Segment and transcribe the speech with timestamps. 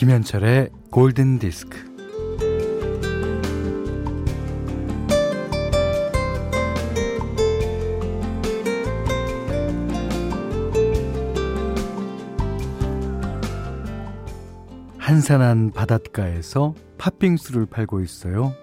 [0.00, 1.78] 김현철의 골든 디스크.
[14.96, 18.54] 한산한 바닷가에서 팥빙수를 팔고 있어요.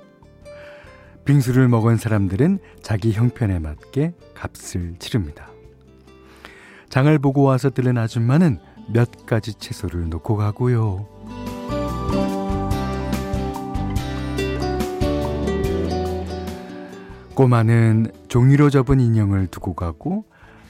[1.24, 5.52] 빙수를 먹은 사람들은 자기 형편에 맞게 값을 치릅니다.
[6.90, 8.58] 장을 보고 와서 들른 아줌마는
[8.92, 11.17] 몇 가지 채소를 놓고 가고요.
[17.38, 20.26] 꼬마는 종이로 접은 인형을 두고 가고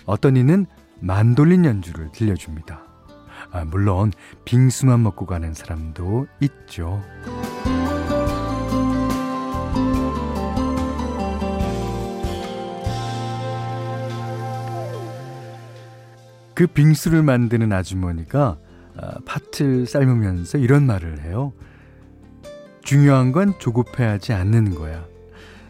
[0.06, 0.66] 어떤 이는
[1.00, 2.82] 만돌린 연주를 들려줍니다.
[3.52, 4.12] 아, 물론
[4.44, 7.02] 빙수만 먹고 가는 사람도 있죠.
[16.54, 18.58] 그 빙수를 만드는 아주머니가
[18.98, 21.54] 아, 팥을 삶으면서 이런 말을 해요.
[22.82, 25.06] 중요한 건 조급해하지 않는 거야.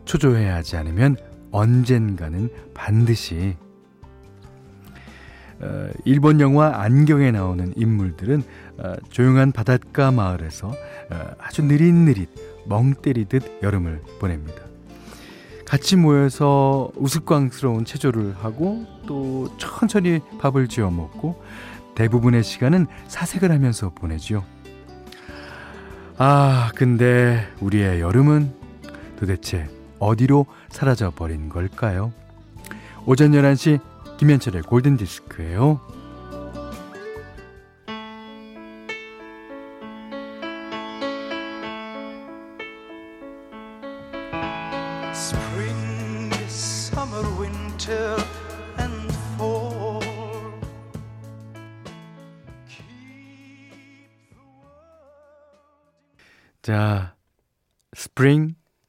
[0.07, 1.17] 초조해 하지 않으면
[1.51, 3.55] 언젠가는 반드시
[5.59, 8.43] 어, 일본 영화 안경에 나오는 인물들은
[8.77, 12.29] 어, 조용한 바닷가 마을에서 어, 아주 느릿느릿
[12.67, 14.61] 멍 때리듯 여름을 보냅니다.
[15.65, 21.41] 같이 모여서 우스꽝스러운 체조를 하고 또 천천히 밥을 지어 먹고
[21.95, 24.45] 대부분의 시간은 사색을 하면서 보내지요.
[26.17, 28.53] 아, 근데 우리의 여름은
[29.17, 29.67] 도대체
[29.99, 32.13] 어디로 사라져 버린 걸까요?
[33.05, 33.79] 오전 11시
[34.17, 35.79] 김현철의 골든 디스크예요.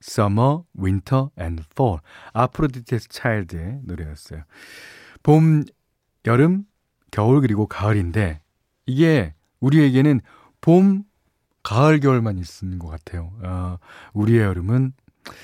[0.00, 1.98] Summer, Winter and Fall.
[2.32, 4.42] 아프로디테스 차일드의 노래였어요.
[5.22, 5.64] 봄,
[6.26, 6.64] 여름,
[7.10, 8.40] 겨울 그리고 가을인데
[8.86, 10.20] 이게 우리에게는
[10.60, 11.04] 봄,
[11.62, 13.32] 가을, 겨울만 있는 것 같아요.
[13.42, 13.78] 어,
[14.12, 14.92] 우리의 여름은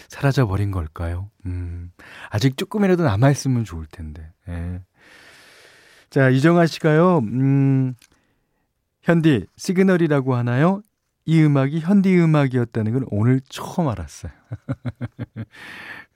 [0.09, 1.31] 사라져 버린 걸까요?
[1.47, 1.91] 음,
[2.31, 4.33] 아직 조금이라도 남아 있으면 좋을 텐데.
[4.49, 4.81] 예.
[6.11, 7.19] 자, 이정아 씨가요.
[7.19, 7.95] 음,
[9.03, 10.81] 현디 시그널이라고 하나요?
[11.27, 14.33] 이 음악이 현디 음악이었다는 건 오늘 처음 알았어요.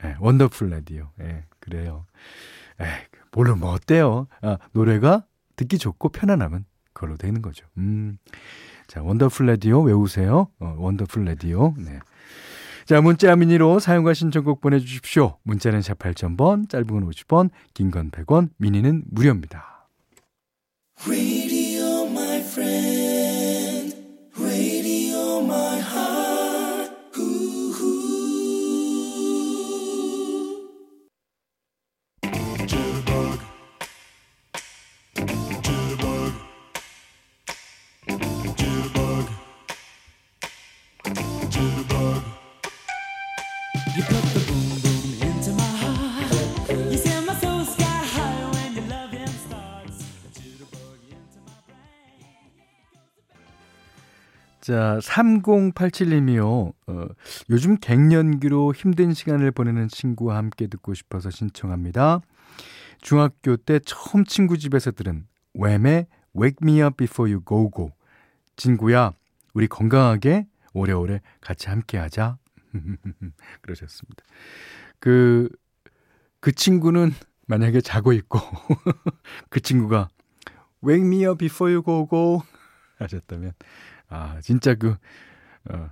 [0.03, 1.11] 네, Wonderful Radio.
[1.21, 2.07] 예, 그래요.
[2.81, 2.85] 에
[3.33, 4.27] 물론 뭐 어때요?
[4.43, 5.25] 아, 노래가
[5.57, 7.67] 듣기 좋고 편안하면 그걸로 되는 거죠.
[7.79, 8.19] 음.
[8.87, 10.49] 자, Wonderful Radio 외우세요.
[10.59, 11.75] 어, Wonderful Radio.
[11.79, 11.99] 네.
[12.87, 15.37] 자, 문자 미니로 사용과 신청곡 보내주십시오.
[15.43, 19.89] 문자는 샵 8000번, 짧은 건 50원, 긴건 100원, 미니는 무료입니다.
[54.69, 56.75] 자, 3087님이요.
[56.89, 57.07] 어,
[57.49, 62.21] 요즘 갱년기로 힘든 시간을 보내는 친구와 함께 듣고 싶어서 신청합니다.
[63.01, 66.07] 중학교 때 처음 친구 집에서 들은 웸의
[66.37, 67.93] Wake Me Up Before You Go Go.
[68.57, 69.15] 친구야,
[69.55, 72.37] 우리 건강하게 오래오래 같이 함께 하자.
[73.63, 74.23] 그러셨습니다.
[74.99, 75.49] 그,
[76.41, 77.15] 그 친구는
[77.47, 78.39] 만약에 자고 있고,
[79.49, 80.11] 그 친구가
[80.85, 82.43] Wake Me Up Before You Go Go
[82.99, 83.53] 하셨다면,
[84.09, 84.97] 아, 진짜 그,
[85.71, 85.91] 어,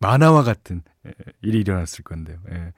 [0.00, 0.82] 만화와 같은
[1.42, 2.38] 일이 일어났을 건데요.
[2.50, 2.72] 예.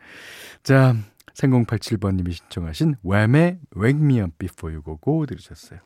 [0.62, 0.94] 자,
[1.34, 5.80] 3087번님이 신청하신 웸의 Wake Me Up Before You Go Go 들으셨어요.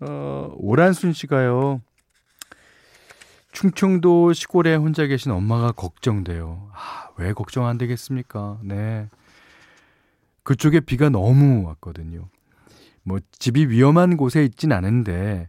[0.00, 1.80] 어, 오란순 씨가요.
[3.52, 6.70] 충청도 시골에 혼자 계신 엄마가 걱정돼요.
[6.72, 8.58] 아, 왜 걱정 안 되겠습니까?
[8.62, 9.08] 네.
[10.42, 12.28] 그쪽에 비가 너무 왔거든요.
[13.04, 15.48] 뭐 집이 위험한 곳에 있진 않은데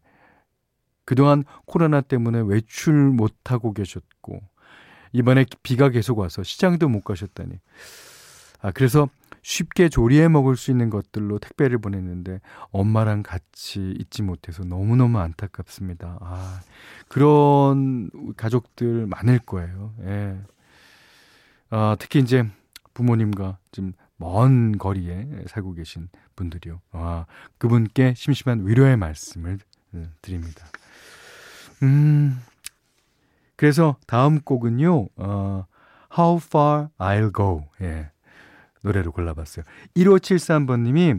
[1.05, 4.41] 그동안 코로나 때문에 외출 못하고 계셨고,
[5.11, 7.59] 이번에 비가 계속 와서 시장도 못 가셨다니.
[8.61, 9.09] 아, 그래서
[9.41, 12.39] 쉽게 조리해 먹을 수 있는 것들로 택배를 보냈는데
[12.71, 16.17] 엄마랑 같이 있지 못해서 너무너무 안타깝습니다.
[16.21, 16.61] 아,
[17.09, 19.93] 그런 가족들 많을 거예요.
[20.03, 20.39] 예.
[21.69, 22.49] 아, 특히 이제
[22.93, 26.79] 부모님과 좀 먼 거리에 살고 계신 분들이요.
[26.91, 27.25] 아,
[27.57, 29.59] 그분께 심심한 위로의 말씀을
[29.93, 30.65] 음, 드립니다.
[31.83, 32.39] 음,
[33.55, 35.65] 그래서 다음 곡은요, 어,
[36.17, 37.65] How Far I'll Go.
[37.81, 38.09] 예.
[38.83, 39.63] 노래를 골라봤어요.
[39.95, 41.15] 1573번 님이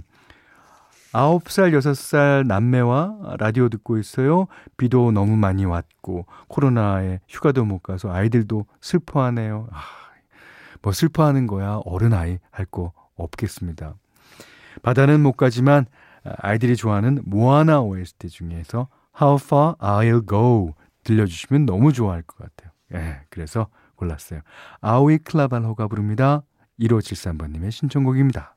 [1.12, 4.46] 9살, 6살 남매와 라디오 듣고 있어요.
[4.76, 9.68] 비도 너무 많이 왔고, 코로나에 휴가도 못 가서 아이들도 슬퍼하네요.
[9.70, 9.80] 아,
[10.82, 11.80] 뭐 슬퍼하는 거야.
[11.84, 13.94] 어른아이 할 거 없겠습니다.
[14.82, 15.86] 바다는 못 가지만
[16.24, 18.88] 아이들이 좋아하는 모아나 OST 중에서
[19.20, 20.74] How Far I'll Go
[21.04, 22.72] 들려주시면 너무 좋아할 것 같아요.
[22.94, 24.40] 예, 그래서 골랐어요.
[24.80, 26.42] 아오이 클라발호가 부릅니다.
[26.80, 28.56] 1573번님의 신청곡입니다.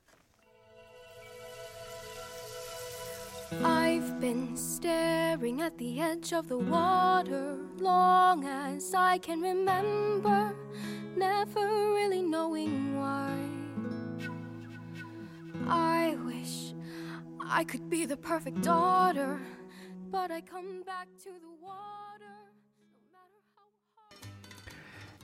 [3.64, 10.54] I've been staring at the edge of the water long as I can remember,
[11.16, 13.38] never really knowing why.
[15.68, 16.74] I wish
[17.40, 19.40] I could be the perfect daughter,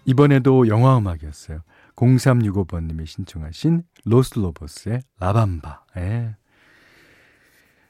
[0.05, 1.61] 이번에도 영화 음악이었어요.
[1.95, 5.85] 0365번님이 신청하신 로스로버스의 라밤바.
[5.97, 6.35] 예.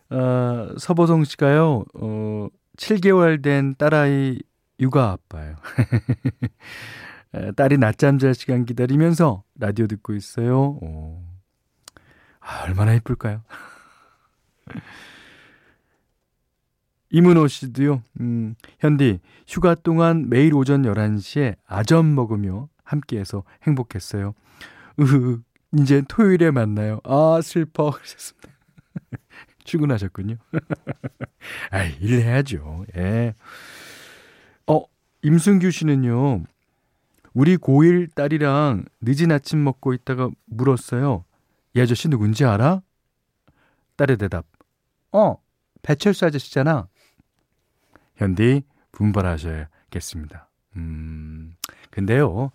[0.10, 2.48] 어, 서보성 씨가요, 어,
[2.78, 4.40] 7개월 된 딸아이
[4.80, 5.56] 육아 아빠예요.
[7.56, 10.78] 딸이 낮잠 잘 시간 기다리면서 라디오 듣고 있어요.
[10.82, 11.24] 오.
[12.40, 13.42] 아, 얼마나 예쁠까요?
[17.14, 24.34] 이문호 씨도요, 음, 현디, 휴가 동안 매일 오전 11시에 아점 먹으며 함께해서 행복했어요.
[25.00, 25.42] 으흐,
[25.80, 27.00] 이제 토요일에 만나요.
[27.04, 27.92] 아, 슬퍼.
[27.94, 28.50] 그러셨습니다.
[29.64, 30.38] 출근하셨군요.
[31.70, 32.86] 아, 일해야죠.
[32.98, 33.36] 예.
[34.66, 34.84] 어,
[35.22, 36.44] 임순규 씨는요,
[37.36, 41.26] 우리 고1 딸이랑 늦은 아침 먹고 있다가 물었어요.
[41.76, 42.82] 이 아저씨 누군지 알아?
[43.98, 44.48] 딸의 대답.
[45.12, 45.38] 어,
[45.84, 46.88] 배철수 아저씨잖아.
[48.16, 50.50] 현디 분발하셔야겠습니다.
[50.78, 51.56] 음,
[51.92, 52.52] 근데요,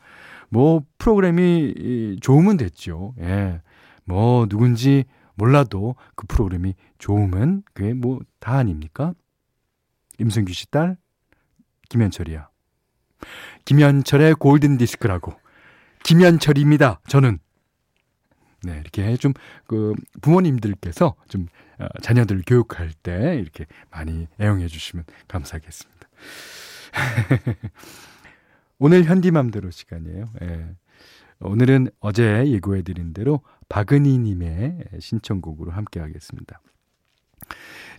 [0.51, 3.15] 뭐 프로그램이 좋으면 됐죠.
[3.21, 3.61] 예.
[4.05, 9.15] 뭐 누군지 몰라도 그 프로그램이 좋으면 그게 뭐 다 아닙니까?
[10.19, 10.97] 임승규 씨 딸
[11.91, 12.49] 김현철이야.
[13.65, 15.35] 김현철의 골든 디스크라고.
[16.05, 17.01] 김현철입니다.
[17.09, 17.39] 저는.
[18.65, 19.33] 네, 이렇게 좀,
[19.67, 21.47] 그, 부모님들께서 좀,
[21.79, 26.09] 어, 자녀들 교육할 때 이렇게 많이 애용해 주시면 감사하겠습니다.
[28.79, 30.31] 오늘 현디맘대로 시간이에요.
[30.43, 30.75] 예.
[31.41, 36.61] 오늘은 어제 예고해 드린 대로 박은희 님의 신청곡으로 함께 하겠습니다.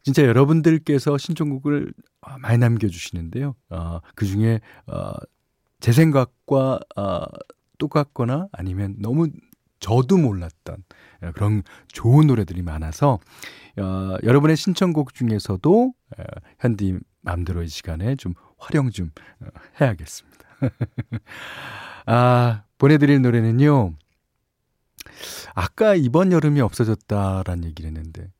[0.03, 1.93] 진짜 여러분들께서 신청곡을
[2.39, 3.55] 많이 남겨주시는데요.
[3.69, 5.13] 어, 그 중에, 어,
[5.79, 7.25] 제 생각과, 어,
[7.77, 9.29] 똑같거나 아니면 너무
[9.79, 10.83] 저도 몰랐던
[11.33, 13.19] 그런 좋은 노래들이 많아서
[13.77, 16.23] 어, 여러분의 신청곡 중에서도 어,
[16.59, 19.11] 현디 맘대로 이 시간에 좀 활용 좀
[19.41, 19.47] 어,
[19.79, 20.39] 해야겠습니다.
[22.05, 23.93] 아, 보내드릴 노래는요.
[25.53, 28.31] 아까 이번 여름이 없어졌다라는 얘기를 했는데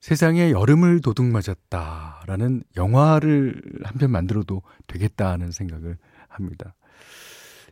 [0.00, 6.74] 세상에 여름을 도둑 맞았다라는 영화를 한 편 만들어도 되겠다는 생각을 합니다.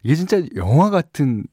[0.03, 1.45] 이게 진짜 영화 같은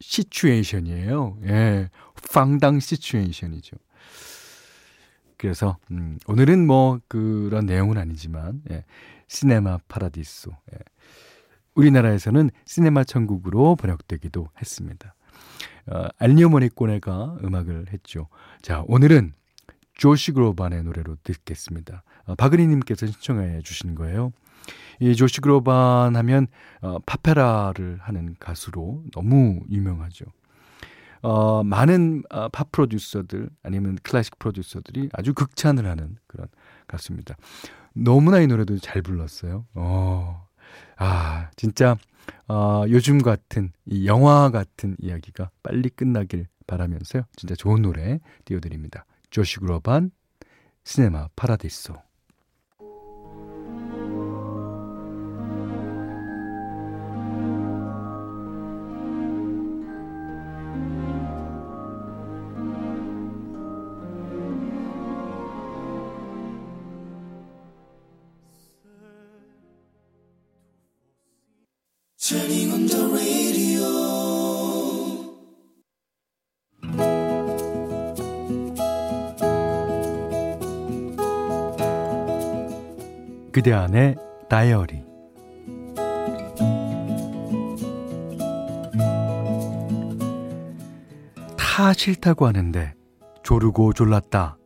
[0.00, 1.38] 시츄에이션이에요.
[1.44, 1.90] 예.
[2.32, 3.76] 황당 시츄에이션이죠.
[5.36, 8.84] 그래서 음, 오늘은 뭐 그런 내용은 아니지만 예.
[9.28, 10.50] 시네마 파라디소.
[10.74, 10.78] 예.
[11.74, 15.14] 우리나라에서는 시네마 천국으로 번역되기도 했습니다.
[15.86, 18.28] 어, 알니오 모니꼬네가 음악을 했죠.
[18.60, 19.32] 자, 오늘은
[19.94, 22.02] 조시 그로반의 노래로 듣겠습니다.
[22.24, 24.32] 어, 박은희 님께서 신청해 주신 거예요.
[25.00, 26.46] 이 조시 그로반 하면
[26.82, 30.26] 어, 파페라를 하는 가수로 너무 유명하죠.
[31.22, 36.48] 어, 많은 어, 팝 프로듀서들 아니면 클래식 프로듀서들이 아주 극찬을 하는 그런
[36.86, 37.36] 가수입니다.
[37.94, 39.66] 너무나 이 노래도 잘 불렀어요.
[39.74, 40.46] 어,
[40.96, 41.96] 아, 진짜,
[42.48, 47.24] 어, 요즘 같은, 이 영화 같은 이야기가 빨리 끝나길 바라면서요.
[47.36, 49.04] 진짜 좋은 노래 띄워드립니다.
[49.30, 50.10] 조시 그로반,
[50.84, 52.09] 시네마 파라디소.
[83.52, 84.16] 그대 안의
[84.48, 85.04] 다이어리
[91.56, 92.94] 다 싫다고 하는데
[93.42, 94.58] 조르고 졸랐다.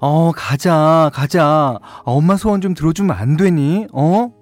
[0.00, 1.78] 어, 가자, 가자.
[2.04, 3.86] 엄마 소원 좀 들어주면 안 되니?
[3.92, 4.32] 어?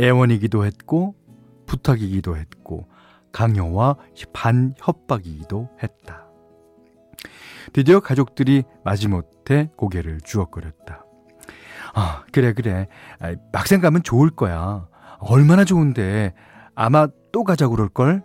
[0.00, 1.14] 애원이기도 했고,
[1.66, 2.88] 부탁이기도 했고,
[3.32, 3.96] 강요와
[4.32, 6.26] 반협박이기도 했다.
[7.72, 11.03] 드디어 가족들이 마지못해 고개를 주걱거렸다.
[11.94, 12.88] 아, 그래, 그래.
[13.52, 14.88] 막상 가면 좋을 거야.
[15.20, 16.34] 얼마나 좋은데.
[16.74, 18.22] 아마 또 가자 그럴걸?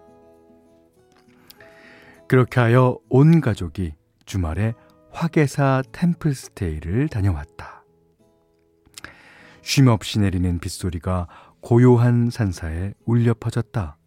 [2.28, 3.94] 그렇게 하여 온 가족이
[4.26, 4.74] 주말에
[5.12, 7.84] 화계사 템플스테이를 다녀왔다.
[9.62, 11.28] 쉼없이 내리는 빗소리가
[11.62, 13.98] 고요한 산사에 울려 퍼졌다.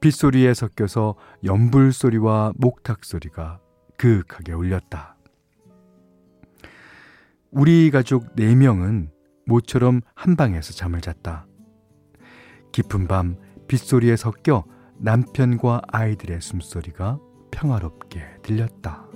[0.00, 3.60] 빗소리에 섞여서 연불 소리와 목탁 소리가
[3.96, 5.17] 그윽하게 울렸다.
[7.50, 9.08] 우리 가족 4명은
[9.46, 11.46] 모처럼 한 방에서 잠을 잤다.
[12.72, 13.36] 깊은 밤
[13.66, 14.64] 빗소리에 섞여
[14.98, 17.18] 남편과 아이들의 숨소리가
[17.50, 19.06] 평화롭게 들렸다.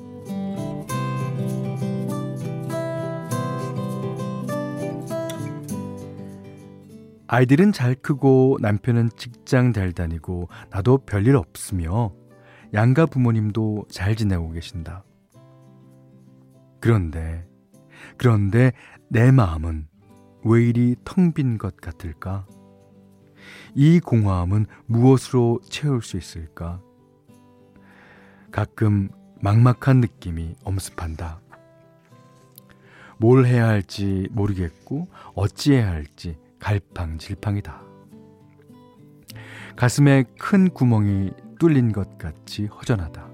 [7.26, 12.12] 아이들은 잘 크고 남편은 직장 잘 다니고 나도 별일 없으며
[12.74, 15.04] 양가 부모님도 잘 지내고 계신다.
[16.80, 17.46] 그런데,
[18.16, 18.72] 그런데
[19.08, 19.86] 내 마음은
[20.44, 22.46] 왜 이리 텅 빈 것 같을까?
[23.74, 26.80] 이 공허함은 무엇으로 채울 수 있을까?
[28.50, 31.40] 가끔 막막한 느낌이 엄습한다.
[33.18, 37.82] 뭘 해야 할지 모르겠고 어찌해야 할지 갈팡질팡이다.
[39.76, 43.31] 가슴에 큰 구멍이 뚫린 것 같이 허전하다.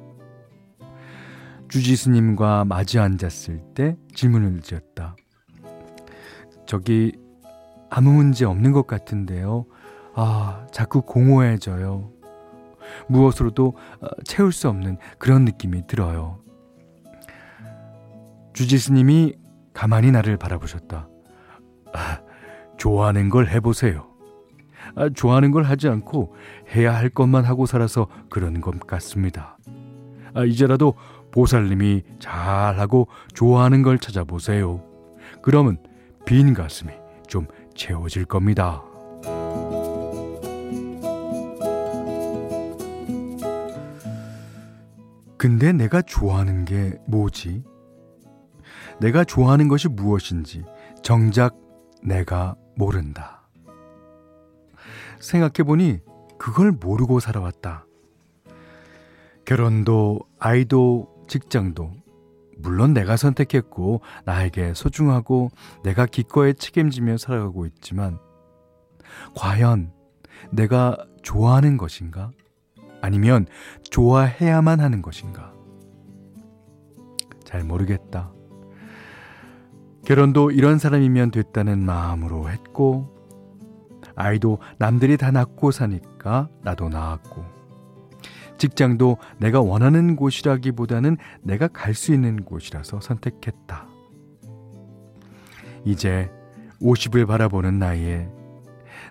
[1.68, 5.16] 주지스님과 마주 앉았을 때 질문을 드렸다.
[6.66, 7.12] 저기
[7.90, 9.66] 아무 문제 없는 것 같은데요.
[10.14, 12.10] 아, 자꾸 공허해져요.
[13.08, 16.40] 무엇으로도 어, 채울 수 없는 그런 느낌이 들어요.
[18.54, 19.34] 주지스님이
[19.72, 21.08] 가만히 나를 바라보셨다.
[21.94, 22.20] 아,
[22.76, 24.08] 좋아하는 걸 해보세요.
[24.96, 26.34] 아, 좋아하는 걸 하지 않고
[26.74, 29.58] 해야 할 것만 하고 살아서 그런 것 같습니다.
[30.34, 30.94] 아, 이제라도
[31.30, 34.82] 보살님이 잘하고 좋아하는 걸 찾아보세요.
[35.42, 35.78] 그러면
[36.24, 36.92] 빈 가슴이
[37.26, 38.82] 좀 채워질 겁니다.
[45.36, 47.62] 근데 내가 좋아하는 게 뭐지?
[49.00, 50.64] 내가 좋아하는 것이 무엇인지
[51.02, 51.56] 정작
[52.02, 53.48] 내가 모른다.
[55.20, 56.00] 생각해보니
[56.38, 57.86] 그걸 모르고 살아왔다.
[59.44, 61.92] 결혼도, 아이도, 직장도,
[62.58, 65.50] 물론 내가 선택했고, 나에게 소중하고,
[65.84, 68.18] 내가 기꺼이 책임지며 살아가고 있지만,
[69.36, 69.92] 과연
[70.50, 72.30] 내가 좋아하는 것인가?
[73.00, 73.46] 아니면
[73.90, 75.52] 좋아해야만 하는 것인가?
[77.44, 78.32] 잘 모르겠다.
[80.04, 83.14] 결혼도 이런 사람이면 됐다는 마음으로 했고,
[84.16, 87.57] 아이도 남들이 다 낳고 사니까 나도 낳았고,
[88.58, 93.86] 직장도 내가 원하는 곳이라기보다는 내가 갈 수 있는 곳이라서 선택했다.
[95.84, 96.30] 이제
[96.80, 98.28] 50을 바라보는 나이에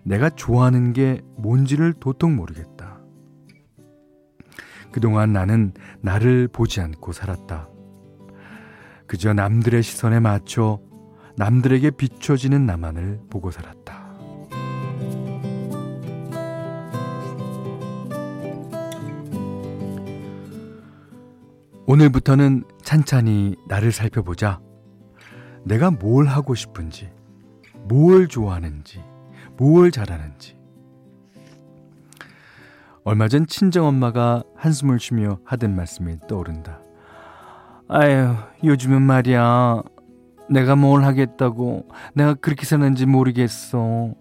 [0.04, 3.00] 내가 좋아하는 게 뭔지를 도통 모르겠다.
[4.92, 7.70] 그동안 나는 나를 보지 않고 살았다.
[9.06, 10.80] 그저 남들의 시선에 맞춰
[11.36, 14.07] 남들에게 비춰지는 나만을 보고 살았다.
[21.90, 24.60] 오늘부터는 찬찬히 나를 살펴보자.
[25.64, 27.10] 내가 뭘 하고 싶은지,
[27.88, 29.02] 뭘 좋아하는지,
[29.56, 30.58] 뭘 잘하는지.
[33.06, 36.82] 얼마 전 친정엄마가 한숨을 쉬며 하던 말씀이 떠오른다.
[37.88, 39.82] 아유, 요즘은 말이야.
[40.50, 41.88] 내가 뭘 하겠다고.
[42.14, 44.14] 내가 그렇게 사는지 모르겠어.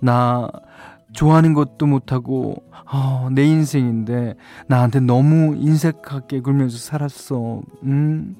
[0.00, 0.48] 나
[1.12, 2.56] 좋아하는 것도 못하고,
[2.92, 4.34] 어, 내 인생인데,
[4.66, 7.60] 나한테 너무 인색하게 굴면서 살았어.
[7.84, 8.36] 음?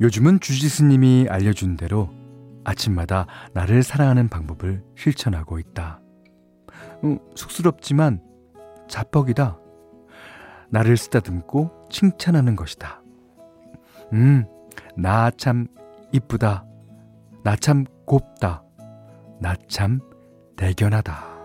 [0.00, 2.10] 요즘은 주지스님이 알려준 대로
[2.64, 6.00] 아침마다 나를 사랑하는 방법을 실천하고 있다.
[7.02, 8.20] 어, 쑥스럽지만
[8.88, 9.58] 자뻑이다.
[10.68, 13.02] 나를 쓰다듬고 칭찬하는 것이다.
[14.12, 14.44] 음,
[14.96, 15.66] 나 참
[16.12, 16.64] 이쁘다.
[17.44, 18.62] 나 참 곱다.
[19.40, 20.00] 나 참
[20.56, 21.36] 대견하다.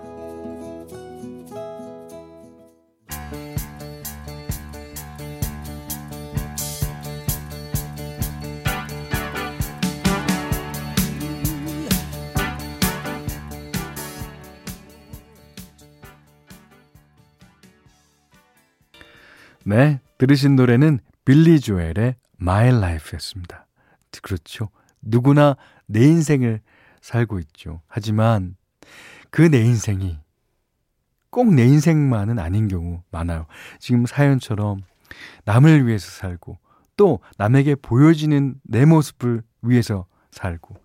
[19.63, 23.67] 네, 들으신 노래는 빌리 조엘의 My Life였습니다.
[24.21, 24.69] 그렇죠.
[25.01, 25.55] 누구나
[25.85, 26.61] 내 인생을
[27.01, 27.81] 살고 있죠.
[27.87, 28.55] 하지만
[29.29, 30.19] 그 내 인생이
[31.29, 33.45] 꼭 내 인생만은 아닌 경우 많아요.
[33.79, 34.81] 지금 사연처럼
[35.45, 36.57] 남을 위해서 살고
[36.97, 40.75] 또 남에게 보여지는 내 모습을 위해서 살고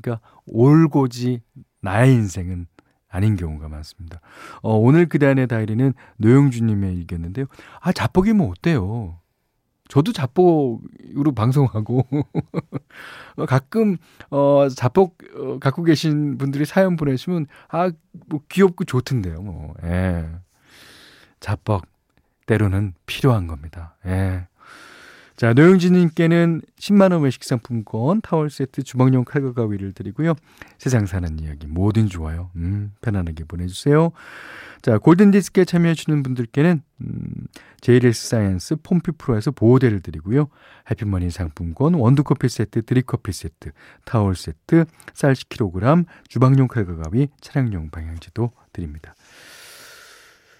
[0.00, 1.40] 그러니까 올고지
[1.80, 2.66] 나의 인생은
[3.08, 4.20] 아닌 경우가 많습니다.
[4.60, 7.46] 어, 오늘 그대안의 다이리는 노영주님의 일기였는데요.
[7.80, 9.18] 아, 자뻑이면 어때요?
[9.88, 12.06] 저도 자뻑으로 방송하고
[13.48, 13.96] 가끔
[14.30, 17.90] 어 자뻑 어, 갖고 계신 분들이 사연 보내시면 아
[18.26, 20.28] 뭐 귀엽고 좋던데요 뭐 예.
[21.40, 21.82] 자뻑
[22.46, 23.94] 때로는 필요한 겁니다.
[24.06, 24.46] 예.
[25.38, 30.34] 자, 노영진님께는 10만원 외식 상품권, 타월 세트, 주방용 칼과 가위를 드리고요.
[30.78, 32.50] 세상 사는 이야기, 뭐든 좋아요.
[32.56, 34.10] 음, 편안하게 보내주세요.
[34.82, 37.30] 자, 골든디스크에 참여해주시는 분들께는, 음,
[37.82, 40.48] JLS 사이언스 폼피 프로에서 보호대를 드리고요.
[40.90, 43.70] 해피머니 상품권, 원두커피 세트, 드립커피 세트,
[44.06, 49.14] 타월 세트, 쌀 10kg, 주방용 칼과 가위, 차량용 방향제도 드립니다.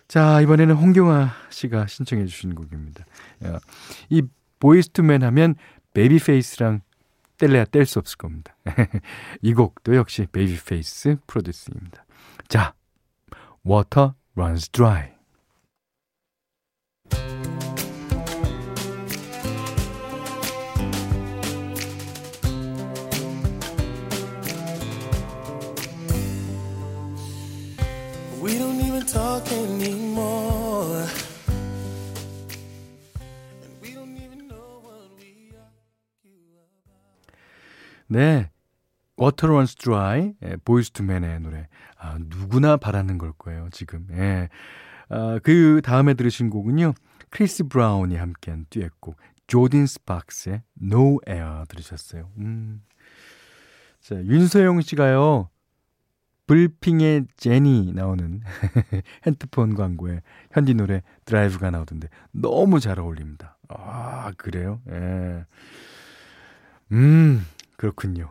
[0.06, 3.04] 자, 이번에는 홍경아 씨가 신청해 주신 곡입니다.
[4.08, 4.22] 이
[4.58, 5.54] 보이스투맨 하면
[5.94, 6.80] 베이비페이스랑
[7.38, 8.56] 뗄래야 뗄 수 없을 겁니다.
[9.42, 12.04] 이 곡도 역시 베이비페이스 프로듀스입니다.
[12.48, 12.74] 자,
[13.64, 15.17] Water Runs Dry.
[38.08, 38.50] 네.
[39.20, 41.68] Water Runs Dry, 예, 보이스 투맨의 노래.
[41.98, 44.06] 아, 누구나 바라는 걸 거예요, 지금.
[44.12, 44.48] 예.
[45.08, 46.94] 아, 그 다음에 들으신 곡은요.
[47.30, 49.16] 크리스 브라운이 함께한 듀엣곡,
[49.48, 52.30] 조딘 스팍스의 No Air 들으셨어요.
[52.38, 52.82] 음.
[54.00, 55.50] 자, 윤소영 씨가요.
[56.46, 58.40] 블핑의 제니 나오는
[59.26, 63.58] 핸드폰 광고에 현디 노래 드라이브가 나오던데 너무 잘 어울립니다.
[63.68, 64.80] 아, 그래요?
[64.88, 65.44] 예.
[66.92, 67.44] 음,
[67.78, 68.30] 그렇군요.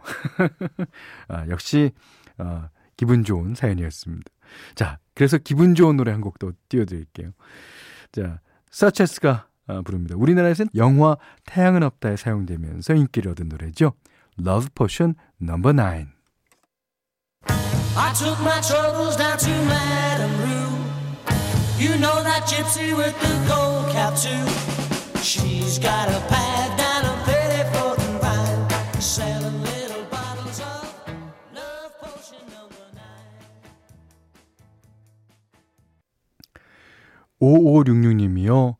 [1.30, 1.92] 아, 역시
[2.38, 4.30] 어, 기분 좋은 사연이었습니다.
[4.76, 7.32] 자, 그래서 기분 좋은 노래 한 곡도 띄워드릴게요.
[8.12, 10.16] 자, 서체스가 어, 부릅니다.
[10.18, 13.94] 우리나라에서는 영화 태양은 없다에 사용되면서 인기를 얻은 노래죠.
[14.40, 15.58] Love Potion No.
[15.58, 15.74] 9.
[18.00, 20.58] I took my troubles down to Madame Rue.
[21.80, 24.46] You know that gypsy with the gold cap too.
[25.22, 26.57] She's got a pad
[37.41, 38.76] 5566님이요.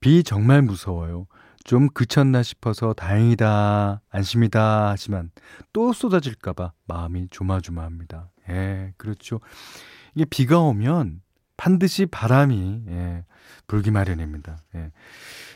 [0.00, 1.26] 비 정말 무서워요.
[1.64, 5.30] 좀 그쳤나 싶어서 다행이다, 안심이다 하지만
[5.72, 8.30] 또 쏟아질까봐 마음이 조마조마합니다.
[8.48, 9.40] 예, 그렇죠.
[10.14, 11.20] 이게 비가 오면
[11.56, 13.24] 반드시 바람이 예,
[13.66, 14.58] 불기 마련입니다.
[14.76, 14.90] 예.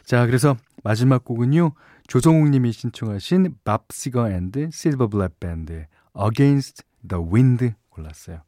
[0.04, 1.72] 자, 그래서 마지막 곡은요.
[2.07, 8.42] 조성욱 님이 신청하신 밥 시거 앤드 실버 불릿 밴드의 Against the Wind 골랐어요.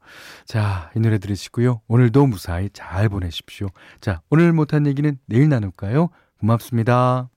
[0.45, 1.81] 자, 이 노래 들으시고요.
[1.87, 3.67] 오늘도 무사히 잘 보내십시오.
[4.01, 6.09] 자, 오늘 못한 얘기는 내일 나눌까요?
[6.39, 7.29] 고맙습니다.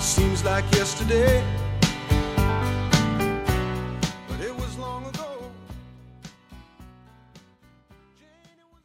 [0.00, 1.42] Seems like yesterday